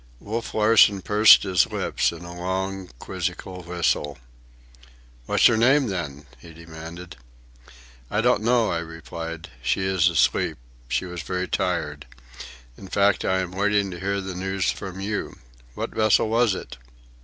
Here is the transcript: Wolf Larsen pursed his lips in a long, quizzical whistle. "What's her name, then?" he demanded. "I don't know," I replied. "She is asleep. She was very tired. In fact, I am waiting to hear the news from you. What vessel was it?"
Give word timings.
Wolf 0.19 0.55
Larsen 0.55 1.03
pursed 1.03 1.43
his 1.43 1.67
lips 1.71 2.11
in 2.11 2.23
a 2.25 2.33
long, 2.35 2.89
quizzical 2.97 3.61
whistle. 3.61 4.17
"What's 5.27 5.45
her 5.45 5.57
name, 5.57 5.89
then?" 5.89 6.25
he 6.39 6.55
demanded. 6.55 7.17
"I 8.09 8.21
don't 8.21 8.41
know," 8.41 8.71
I 8.71 8.79
replied. 8.79 9.51
"She 9.61 9.81
is 9.85 10.09
asleep. 10.09 10.57
She 10.87 11.05
was 11.05 11.21
very 11.21 11.47
tired. 11.47 12.07
In 12.79 12.87
fact, 12.87 13.23
I 13.23 13.41
am 13.41 13.51
waiting 13.51 13.91
to 13.91 13.99
hear 13.99 14.21
the 14.21 14.33
news 14.33 14.71
from 14.71 15.01
you. 15.01 15.35
What 15.75 15.93
vessel 15.93 16.29
was 16.29 16.55
it?" 16.55 16.77